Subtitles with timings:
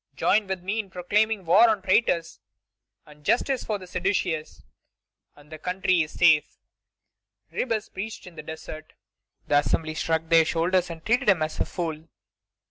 [0.15, 2.39] Join with me in proclaiming war on traitors
[3.05, 4.63] and justice for the seditious,
[5.35, 6.57] and the country is safe!"
[7.51, 8.93] Ribes preached in the desert.
[9.45, 12.07] The Assembly shrugged their shoulders and treated him as a fool.